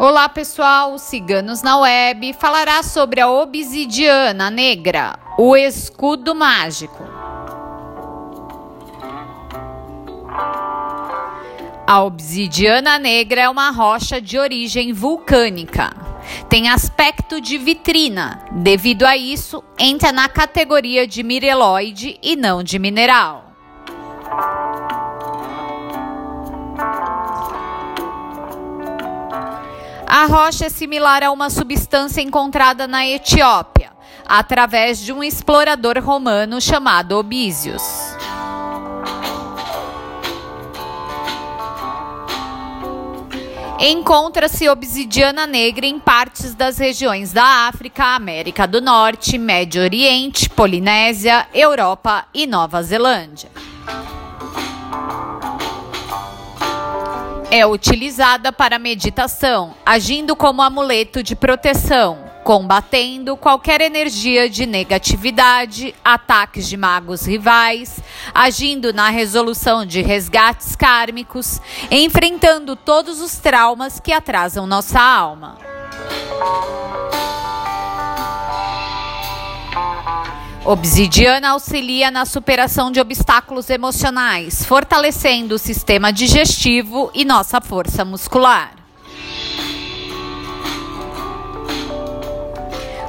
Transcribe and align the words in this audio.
Olá 0.00 0.28
pessoal, 0.28 0.96
Ciganos 0.96 1.60
na 1.60 1.76
Web 1.78 2.32
falará 2.34 2.84
sobre 2.84 3.20
a 3.20 3.28
obsidiana 3.28 4.48
negra, 4.48 5.18
o 5.36 5.56
escudo 5.56 6.36
mágico. 6.36 7.02
A 11.84 12.00
obsidiana 12.04 12.96
negra 12.96 13.40
é 13.40 13.48
uma 13.48 13.72
rocha 13.72 14.20
de 14.20 14.38
origem 14.38 14.92
vulcânica. 14.92 15.90
Tem 16.48 16.68
aspecto 16.68 17.40
de 17.40 17.58
vitrina, 17.58 18.44
devido 18.52 19.02
a 19.02 19.16
isso, 19.16 19.64
entra 19.76 20.12
na 20.12 20.28
categoria 20.28 21.08
de 21.08 21.24
mireloide 21.24 22.20
e 22.22 22.36
não 22.36 22.62
de 22.62 22.78
mineral. 22.78 23.47
A 30.18 30.26
rocha 30.26 30.66
é 30.66 30.68
similar 30.68 31.22
a 31.22 31.30
uma 31.30 31.48
substância 31.48 32.20
encontrada 32.20 32.88
na 32.88 33.06
Etiópia, 33.06 33.92
através 34.26 34.98
de 34.98 35.12
um 35.12 35.22
explorador 35.22 35.96
romano 36.00 36.60
chamado 36.60 37.12
Obísios. 37.12 37.80
Encontra-se 43.78 44.68
obsidiana 44.68 45.46
negra 45.46 45.86
em 45.86 46.00
partes 46.00 46.52
das 46.52 46.78
regiões 46.78 47.32
da 47.32 47.68
África, 47.68 48.16
América 48.16 48.66
do 48.66 48.80
Norte, 48.80 49.38
Médio 49.38 49.80
Oriente, 49.84 50.50
Polinésia, 50.50 51.46
Europa 51.54 52.26
e 52.34 52.44
Nova 52.44 52.82
Zelândia. 52.82 53.50
É 57.50 57.66
utilizada 57.66 58.52
para 58.52 58.78
meditação, 58.78 59.74
agindo 59.84 60.36
como 60.36 60.60
amuleto 60.60 61.22
de 61.22 61.34
proteção, 61.34 62.18
combatendo 62.44 63.38
qualquer 63.38 63.80
energia 63.80 64.50
de 64.50 64.66
negatividade, 64.66 65.94
ataques 66.04 66.68
de 66.68 66.76
magos 66.76 67.26
rivais, 67.26 68.00
agindo 68.34 68.92
na 68.92 69.08
resolução 69.08 69.86
de 69.86 70.02
resgates 70.02 70.76
kármicos, 70.76 71.58
enfrentando 71.90 72.76
todos 72.76 73.18
os 73.18 73.38
traumas 73.38 73.98
que 73.98 74.12
atrasam 74.12 74.66
nossa 74.66 75.00
alma. 75.00 75.56
Obsidiana 80.68 81.52
auxilia 81.52 82.10
na 82.10 82.26
superação 82.26 82.92
de 82.92 83.00
obstáculos 83.00 83.70
emocionais, 83.70 84.66
fortalecendo 84.66 85.54
o 85.54 85.58
sistema 85.58 86.12
digestivo 86.12 87.10
e 87.14 87.24
nossa 87.24 87.58
força 87.58 88.04
muscular. 88.04 88.74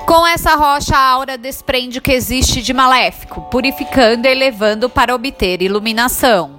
Com 0.07 0.25
essa 0.25 0.55
rocha, 0.55 0.95
a 0.95 1.05
aura 1.09 1.37
desprende 1.37 1.99
o 1.99 2.01
que 2.01 2.13
existe 2.13 2.61
de 2.61 2.73
maléfico, 2.73 3.41
purificando 3.51 4.25
e 4.25 4.31
elevando 4.31 4.89
para 4.89 5.13
obter 5.13 5.61
iluminação. 5.61 6.58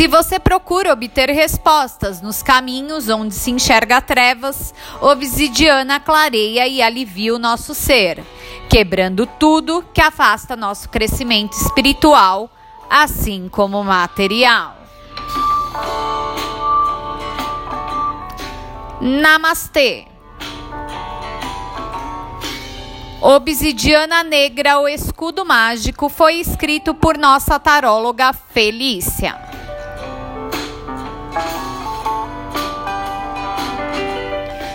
Se 0.00 0.08
você 0.08 0.38
procura 0.38 0.94
obter 0.94 1.28
respostas 1.28 2.22
nos 2.22 2.42
caminhos 2.42 3.10
onde 3.10 3.34
se 3.34 3.50
enxerga 3.50 4.00
trevas, 4.00 4.72
obsidiana 4.98 6.00
clareia 6.00 6.66
e 6.66 6.80
alivia 6.80 7.34
o 7.34 7.38
nosso 7.38 7.74
ser, 7.74 8.24
quebrando 8.70 9.26
tudo 9.26 9.84
que 9.92 10.00
afasta 10.00 10.56
nosso 10.56 10.88
crescimento 10.88 11.52
espiritual, 11.52 12.50
assim 12.88 13.46
como 13.50 13.84
material. 13.84 14.74
Namastê. 19.02 20.06
Obsidiana 23.20 24.24
Negra, 24.24 24.80
o 24.80 24.88
escudo 24.88 25.44
mágico, 25.44 26.08
foi 26.08 26.36
escrito 26.36 26.94
por 26.94 27.18
nossa 27.18 27.58
taróloga 27.58 28.32
Felícia. 28.32 29.59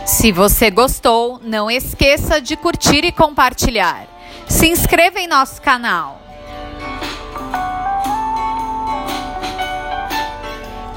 Se 0.06 0.32
você 0.32 0.70
gostou, 0.70 1.42
não 1.44 1.70
esqueça 1.70 2.40
de 2.40 2.56
curtir 2.56 3.04
e 3.04 3.12
compartilhar. 3.12 4.08
Se 4.48 4.68
inscreva 4.68 5.20
em 5.20 5.28
nosso 5.28 5.60
canal. 5.60 6.22